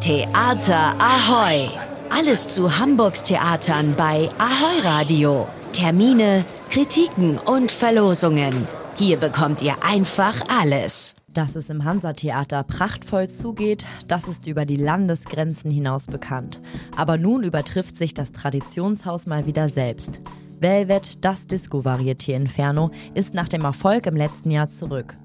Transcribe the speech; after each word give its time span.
Theater 0.00 0.94
Ahoy! 1.00 1.68
Alles 2.08 2.46
zu 2.46 2.78
Hamburgs 2.78 3.24
Theatern 3.24 3.94
bei 3.96 4.28
Ahoy 4.38 4.80
Radio. 4.84 5.48
Termine, 5.72 6.44
Kritiken 6.70 7.36
und 7.36 7.72
Verlosungen. 7.72 8.68
Hier 8.96 9.16
bekommt 9.16 9.60
ihr 9.60 9.74
einfach 9.82 10.40
alles. 10.48 11.16
Dass 11.34 11.56
es 11.56 11.68
im 11.68 11.82
Hansa-Theater 11.82 12.62
prachtvoll 12.62 13.28
zugeht, 13.28 13.86
das 14.06 14.28
ist 14.28 14.46
über 14.46 14.64
die 14.64 14.76
Landesgrenzen 14.76 15.68
hinaus 15.72 16.06
bekannt. 16.06 16.62
Aber 16.96 17.18
nun 17.18 17.42
übertrifft 17.42 17.98
sich 17.98 18.14
das 18.14 18.30
Traditionshaus 18.30 19.26
mal 19.26 19.46
wieder 19.46 19.68
selbst. 19.68 20.20
Velvet, 20.60 21.24
das 21.24 21.48
Disco-Varieté 21.48 22.34
Inferno, 22.34 22.92
ist 23.14 23.34
nach 23.34 23.48
dem 23.48 23.64
Erfolg 23.64 24.06
im 24.06 24.14
letzten 24.14 24.52
Jahr 24.52 24.68
zurück. 24.68 25.16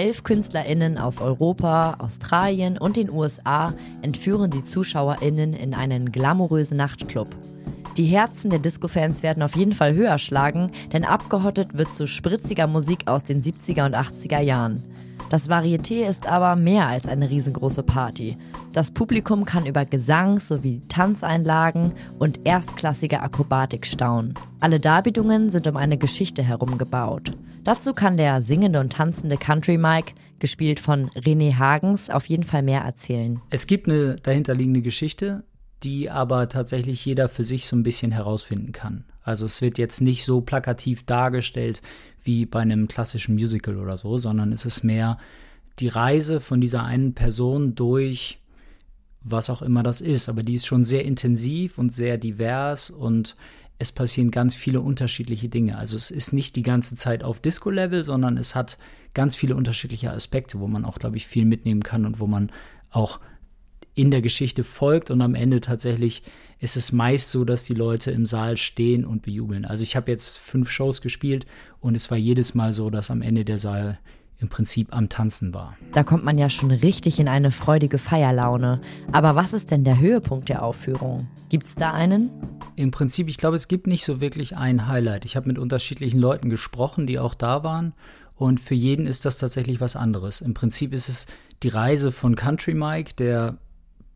Elf 0.00 0.22
KünstlerInnen 0.22 0.96
aus 0.96 1.20
Europa, 1.20 1.96
Australien 1.98 2.78
und 2.78 2.96
den 2.96 3.10
USA 3.10 3.74
entführen 4.00 4.50
die 4.50 4.64
ZuschauerInnen 4.64 5.52
in 5.52 5.74
einen 5.74 6.10
glamourösen 6.10 6.78
Nachtclub. 6.78 7.28
Die 7.98 8.06
Herzen 8.06 8.48
der 8.48 8.60
Disco-Fans 8.60 9.22
werden 9.22 9.42
auf 9.42 9.54
jeden 9.56 9.74
Fall 9.74 9.94
höher 9.94 10.16
schlagen, 10.16 10.70
denn 10.90 11.04
abgehottet 11.04 11.76
wird 11.76 11.92
zu 11.92 12.06
spritziger 12.06 12.66
Musik 12.66 13.08
aus 13.08 13.24
den 13.24 13.42
70er 13.42 13.84
und 13.84 13.94
80er 13.94 14.40
Jahren. 14.40 14.82
Das 15.28 15.50
Varieté 15.50 16.08
ist 16.08 16.26
aber 16.26 16.56
mehr 16.56 16.86
als 16.86 17.06
eine 17.06 17.28
riesengroße 17.28 17.82
Party. 17.82 18.38
Das 18.72 18.92
Publikum 18.92 19.44
kann 19.44 19.66
über 19.66 19.84
Gesang 19.84 20.40
sowie 20.40 20.80
Tanzeinlagen 20.88 21.92
und 22.18 22.46
erstklassige 22.46 23.20
Akrobatik 23.20 23.84
staunen. 23.84 24.32
Alle 24.60 24.80
Darbietungen 24.80 25.50
sind 25.50 25.66
um 25.66 25.76
eine 25.76 25.98
Geschichte 25.98 26.42
herum 26.42 26.78
gebaut. 26.78 27.32
Dazu 27.62 27.92
kann 27.92 28.16
der 28.16 28.40
singende 28.40 28.80
und 28.80 28.92
tanzende 28.92 29.36
Country 29.36 29.76
Mike, 29.76 30.14
gespielt 30.38 30.80
von 30.80 31.10
René 31.10 31.58
Hagens, 31.58 32.08
auf 32.08 32.26
jeden 32.26 32.44
Fall 32.44 32.62
mehr 32.62 32.80
erzählen. 32.80 33.40
Es 33.50 33.66
gibt 33.66 33.86
eine 33.86 34.16
dahinterliegende 34.16 34.80
Geschichte, 34.80 35.44
die 35.82 36.08
aber 36.10 36.48
tatsächlich 36.48 37.04
jeder 37.04 37.28
für 37.28 37.44
sich 37.44 37.66
so 37.66 37.76
ein 37.76 37.82
bisschen 37.82 38.12
herausfinden 38.12 38.72
kann. 38.72 39.04
Also 39.22 39.44
es 39.44 39.60
wird 39.60 39.76
jetzt 39.76 40.00
nicht 40.00 40.24
so 40.24 40.40
plakativ 40.40 41.04
dargestellt 41.04 41.82
wie 42.22 42.46
bei 42.46 42.60
einem 42.60 42.88
klassischen 42.88 43.34
Musical 43.34 43.76
oder 43.76 43.98
so, 43.98 44.16
sondern 44.16 44.52
es 44.52 44.64
ist 44.64 44.82
mehr 44.82 45.18
die 45.78 45.88
Reise 45.88 46.40
von 46.40 46.60
dieser 46.60 46.84
einen 46.84 47.14
Person 47.14 47.74
durch 47.74 48.38
was 49.22 49.50
auch 49.50 49.62
immer 49.62 49.82
das 49.82 50.00
ist. 50.00 50.28
Aber 50.28 50.42
die 50.42 50.54
ist 50.54 50.66
schon 50.66 50.84
sehr 50.84 51.04
intensiv 51.04 51.78
und 51.78 51.92
sehr 51.92 52.18
divers 52.18 52.90
und 52.90 53.36
es 53.80 53.92
passieren 53.92 54.30
ganz 54.30 54.54
viele 54.54 54.82
unterschiedliche 54.82 55.48
Dinge. 55.48 55.78
Also 55.78 55.96
es 55.96 56.10
ist 56.10 56.34
nicht 56.34 56.54
die 56.54 56.62
ganze 56.62 56.96
Zeit 56.96 57.24
auf 57.24 57.40
Disco-Level, 57.40 58.04
sondern 58.04 58.36
es 58.36 58.54
hat 58.54 58.76
ganz 59.14 59.34
viele 59.34 59.56
unterschiedliche 59.56 60.12
Aspekte, 60.12 60.60
wo 60.60 60.68
man 60.68 60.84
auch, 60.84 60.98
glaube 60.98 61.16
ich, 61.16 61.26
viel 61.26 61.46
mitnehmen 61.46 61.82
kann 61.82 62.04
und 62.04 62.20
wo 62.20 62.26
man 62.26 62.52
auch 62.90 63.20
in 63.94 64.10
der 64.10 64.20
Geschichte 64.20 64.64
folgt 64.64 65.10
und 65.10 65.22
am 65.22 65.34
Ende 65.34 65.62
tatsächlich 65.62 66.22
ist 66.58 66.76
es 66.76 66.92
meist 66.92 67.30
so, 67.30 67.46
dass 67.46 67.64
die 67.64 67.74
Leute 67.74 68.10
im 68.10 68.26
Saal 68.26 68.58
stehen 68.58 69.06
und 69.06 69.22
bejubeln. 69.22 69.64
Also 69.64 69.82
ich 69.82 69.96
habe 69.96 70.10
jetzt 70.10 70.38
fünf 70.38 70.70
Shows 70.70 71.00
gespielt 71.00 71.46
und 71.80 71.94
es 71.94 72.10
war 72.10 72.18
jedes 72.18 72.54
Mal 72.54 72.74
so, 72.74 72.90
dass 72.90 73.10
am 73.10 73.22
Ende 73.22 73.46
der 73.46 73.56
Saal 73.56 73.98
im 74.40 74.48
Prinzip 74.48 74.94
am 74.94 75.08
Tanzen 75.08 75.54
war. 75.54 75.76
Da 75.92 76.02
kommt 76.02 76.24
man 76.24 76.36
ja 76.36 76.50
schon 76.50 76.70
richtig 76.70 77.18
in 77.18 77.28
eine 77.28 77.50
freudige 77.50 77.98
Feierlaune. 77.98 78.80
Aber 79.10 79.36
was 79.36 79.54
ist 79.54 79.70
denn 79.70 79.84
der 79.84 79.98
Höhepunkt 79.98 80.50
der 80.50 80.62
Aufführung? 80.62 81.28
Gibt 81.48 81.66
es 81.66 81.74
da 81.74 81.92
einen? 81.92 82.30
Im 82.80 82.90
Prinzip, 82.90 83.28
ich 83.28 83.36
glaube, 83.36 83.56
es 83.56 83.68
gibt 83.68 83.86
nicht 83.86 84.06
so 84.06 84.22
wirklich 84.22 84.56
ein 84.56 84.86
Highlight. 84.86 85.26
Ich 85.26 85.36
habe 85.36 85.46
mit 85.46 85.58
unterschiedlichen 85.58 86.18
Leuten 86.18 86.48
gesprochen, 86.48 87.06
die 87.06 87.18
auch 87.18 87.34
da 87.34 87.62
waren. 87.62 87.92
Und 88.36 88.58
für 88.58 88.74
jeden 88.74 89.06
ist 89.06 89.26
das 89.26 89.36
tatsächlich 89.36 89.82
was 89.82 89.96
anderes. 89.96 90.40
Im 90.40 90.54
Prinzip 90.54 90.94
ist 90.94 91.10
es 91.10 91.26
die 91.62 91.68
Reise 91.68 92.10
von 92.10 92.36
Country 92.36 92.72
Mike, 92.72 93.12
der 93.18 93.58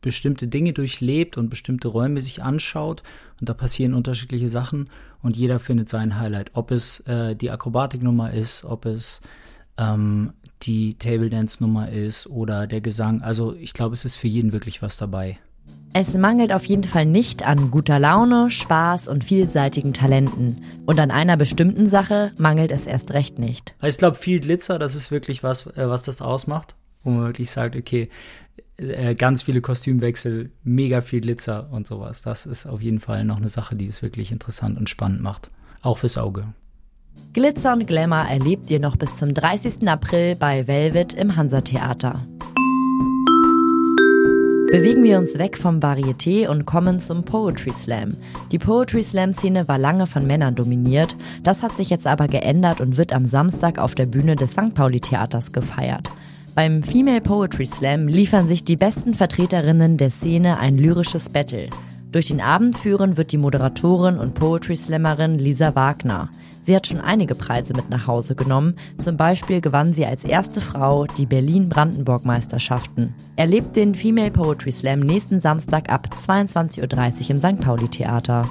bestimmte 0.00 0.48
Dinge 0.48 0.72
durchlebt 0.72 1.38
und 1.38 1.50
bestimmte 1.50 1.86
Räume 1.86 2.20
sich 2.20 2.42
anschaut 2.42 3.04
und 3.38 3.48
da 3.48 3.54
passieren 3.54 3.94
unterschiedliche 3.94 4.48
Sachen 4.48 4.90
und 5.22 5.36
jeder 5.36 5.60
findet 5.60 5.88
sein 5.88 6.18
Highlight. 6.18 6.50
Ob 6.54 6.72
es 6.72 7.00
äh, 7.06 7.36
die 7.36 7.52
Akrobatiknummer 7.52 8.32
ist, 8.32 8.64
ob 8.64 8.86
es 8.86 9.20
ähm, 9.76 10.32
die 10.62 10.94
Table 10.94 11.30
Dance 11.30 11.62
Nummer 11.62 11.90
ist 11.90 12.26
oder 12.26 12.66
der 12.66 12.80
Gesang. 12.80 13.22
Also 13.22 13.54
ich 13.54 13.72
glaube, 13.72 13.94
es 13.94 14.04
ist 14.04 14.16
für 14.16 14.28
jeden 14.28 14.52
wirklich 14.52 14.82
was 14.82 14.96
dabei. 14.96 15.38
Es 15.94 16.14
mangelt 16.14 16.52
auf 16.52 16.64
jeden 16.64 16.84
Fall 16.84 17.06
nicht 17.06 17.46
an 17.46 17.70
guter 17.70 17.98
Laune, 17.98 18.50
Spaß 18.50 19.08
und 19.08 19.24
vielseitigen 19.24 19.94
Talenten. 19.94 20.62
Und 20.86 21.00
an 21.00 21.10
einer 21.10 21.36
bestimmten 21.36 21.88
Sache 21.88 22.32
mangelt 22.36 22.70
es 22.70 22.86
erst 22.86 23.12
recht 23.12 23.38
nicht. 23.38 23.74
Ich 23.82 23.96
glaube, 23.96 24.16
viel 24.16 24.40
Glitzer, 24.40 24.78
das 24.78 24.94
ist 24.94 25.10
wirklich 25.10 25.42
was, 25.42 25.66
äh, 25.66 25.88
was 25.88 26.02
das 26.02 26.20
ausmacht. 26.20 26.76
Wo 27.02 27.10
man 27.10 27.24
wirklich 27.24 27.50
sagt, 27.50 27.74
okay, 27.74 28.10
äh, 28.76 29.14
ganz 29.14 29.42
viele 29.42 29.60
Kostümwechsel, 29.60 30.50
mega 30.62 31.00
viel 31.00 31.20
Glitzer 31.20 31.68
und 31.70 31.86
sowas. 31.86 32.22
Das 32.22 32.46
ist 32.46 32.66
auf 32.66 32.82
jeden 32.82 33.00
Fall 33.00 33.24
noch 33.24 33.38
eine 33.38 33.48
Sache, 33.48 33.74
die 33.74 33.86
es 33.86 34.02
wirklich 34.02 34.30
interessant 34.30 34.78
und 34.78 34.88
spannend 34.88 35.22
macht. 35.22 35.48
Auch 35.82 35.98
fürs 35.98 36.18
Auge. 36.18 36.44
Glitzer 37.32 37.72
und 37.72 37.86
Glamour 37.86 38.26
erlebt 38.28 38.70
ihr 38.70 38.80
noch 38.80 38.96
bis 38.96 39.16
zum 39.16 39.34
30. 39.34 39.88
April 39.88 40.36
bei 40.36 40.66
Velvet 40.66 41.14
im 41.14 41.36
Hansa-Theater. 41.36 42.26
Bewegen 44.70 45.02
wir 45.02 45.16
uns 45.16 45.38
weg 45.38 45.56
vom 45.56 45.80
Varieté 45.80 46.46
und 46.46 46.66
kommen 46.66 47.00
zum 47.00 47.24
Poetry 47.24 47.72
Slam. 47.72 48.18
Die 48.52 48.58
Poetry 48.58 49.02
Slam-Szene 49.02 49.66
war 49.66 49.78
lange 49.78 50.06
von 50.06 50.26
Männern 50.26 50.54
dominiert, 50.54 51.16
das 51.42 51.62
hat 51.62 51.74
sich 51.74 51.88
jetzt 51.88 52.06
aber 52.06 52.28
geändert 52.28 52.82
und 52.82 52.98
wird 52.98 53.14
am 53.14 53.24
Samstag 53.24 53.78
auf 53.78 53.94
der 53.94 54.04
Bühne 54.04 54.36
des 54.36 54.52
St. 54.52 54.74
Pauli-Theaters 54.74 55.52
gefeiert. 55.52 56.10
Beim 56.54 56.82
Female 56.82 57.22
Poetry 57.22 57.64
Slam 57.64 58.08
liefern 58.08 58.46
sich 58.46 58.62
die 58.62 58.76
besten 58.76 59.14
Vertreterinnen 59.14 59.96
der 59.96 60.10
Szene 60.10 60.58
ein 60.58 60.76
lyrisches 60.76 61.30
Battle. 61.30 61.70
Durch 62.12 62.28
den 62.28 62.42
Abend 62.42 62.76
führen 62.76 63.16
wird 63.16 63.32
die 63.32 63.38
Moderatorin 63.38 64.18
und 64.18 64.34
Poetry 64.34 64.76
Slammerin 64.76 65.38
Lisa 65.38 65.74
Wagner. 65.74 66.28
Sie 66.68 66.76
hat 66.76 66.86
schon 66.86 67.00
einige 67.00 67.34
Preise 67.34 67.72
mit 67.72 67.88
nach 67.88 68.06
Hause 68.06 68.34
genommen. 68.34 68.74
Zum 68.98 69.16
Beispiel 69.16 69.62
gewann 69.62 69.94
sie 69.94 70.04
als 70.04 70.22
erste 70.22 70.60
Frau 70.60 71.06
die 71.06 71.24
Berlin-Brandenburg-Meisterschaften. 71.24 73.14
Erlebt 73.36 73.74
den 73.74 73.94
Female 73.94 74.30
Poetry 74.30 74.70
Slam 74.70 75.00
nächsten 75.00 75.40
Samstag 75.40 75.90
ab 75.90 76.08
22.30 76.20 76.82
Uhr 76.82 77.30
im 77.30 77.38
St. 77.38 77.64
Pauli-Theater. 77.64 78.50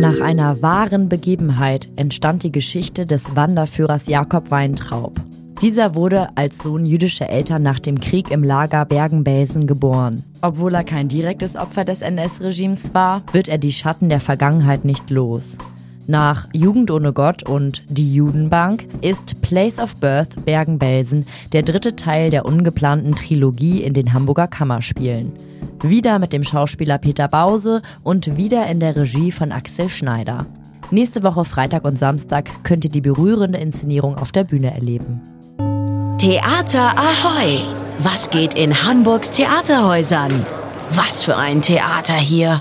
Nach 0.00 0.20
einer 0.22 0.62
wahren 0.62 1.10
Begebenheit 1.10 1.90
entstand 1.96 2.44
die 2.44 2.52
Geschichte 2.52 3.04
des 3.04 3.36
Wanderführers 3.36 4.06
Jakob 4.06 4.50
Weintraub. 4.50 5.20
Dieser 5.60 5.96
wurde 5.96 6.28
als 6.36 6.58
Sohn 6.58 6.86
jüdischer 6.86 7.28
Eltern 7.28 7.62
nach 7.62 7.80
dem 7.80 7.98
Krieg 8.00 8.30
im 8.30 8.44
Lager 8.44 8.84
Bergen-Belsen 8.84 9.66
geboren. 9.66 10.22
Obwohl 10.40 10.72
er 10.72 10.84
kein 10.84 11.08
direktes 11.08 11.56
Opfer 11.56 11.84
des 11.84 12.00
NS-Regimes 12.00 12.94
war, 12.94 13.24
wird 13.32 13.48
er 13.48 13.58
die 13.58 13.72
Schatten 13.72 14.08
der 14.08 14.20
Vergangenheit 14.20 14.84
nicht 14.84 15.10
los. 15.10 15.58
Nach 16.06 16.46
Jugend 16.52 16.92
ohne 16.92 17.12
Gott 17.12 17.42
und 17.42 17.82
Die 17.88 18.14
Judenbank 18.14 18.86
ist 19.02 19.42
Place 19.42 19.80
of 19.80 19.96
Birth 19.96 20.44
Bergen-Belsen 20.44 21.26
der 21.52 21.62
dritte 21.62 21.96
Teil 21.96 22.30
der 22.30 22.46
ungeplanten 22.46 23.16
Trilogie 23.16 23.82
in 23.82 23.94
den 23.94 24.12
Hamburger 24.14 24.46
Kammerspielen. 24.46 25.32
Wieder 25.82 26.20
mit 26.20 26.32
dem 26.32 26.44
Schauspieler 26.44 26.98
Peter 26.98 27.26
Bause 27.26 27.82
und 28.04 28.36
wieder 28.36 28.64
in 28.68 28.78
der 28.78 28.94
Regie 28.94 29.32
von 29.32 29.50
Axel 29.50 29.88
Schneider. 29.88 30.46
Nächste 30.92 31.24
Woche 31.24 31.44
Freitag 31.44 31.84
und 31.84 31.98
Samstag 31.98 32.48
könnt 32.62 32.84
ihr 32.84 32.90
die 32.90 33.00
berührende 33.00 33.58
Inszenierung 33.58 34.16
auf 34.16 34.30
der 34.30 34.44
Bühne 34.44 34.72
erleben. 34.72 35.20
Theater 36.18 36.94
Ahoy! 36.96 37.60
Was 38.00 38.28
geht 38.28 38.54
in 38.54 38.82
Hamburgs 38.82 39.30
Theaterhäusern? 39.30 40.44
Was 40.90 41.22
für 41.22 41.36
ein 41.36 41.62
Theater 41.62 42.14
hier! 42.14 42.56